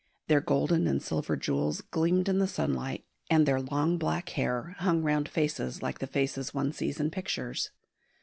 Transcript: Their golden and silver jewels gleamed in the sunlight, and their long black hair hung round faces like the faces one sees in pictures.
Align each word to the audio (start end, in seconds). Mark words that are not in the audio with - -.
Their 0.25 0.41
golden 0.41 0.87
and 0.87 0.99
silver 0.99 1.37
jewels 1.37 1.81
gleamed 1.81 2.27
in 2.27 2.39
the 2.39 2.47
sunlight, 2.47 3.05
and 3.29 3.45
their 3.45 3.61
long 3.61 3.99
black 3.99 4.29
hair 4.29 4.75
hung 4.79 5.03
round 5.03 5.29
faces 5.29 5.83
like 5.83 5.99
the 5.99 6.07
faces 6.07 6.55
one 6.55 6.73
sees 6.73 6.99
in 6.99 7.11
pictures. 7.11 7.69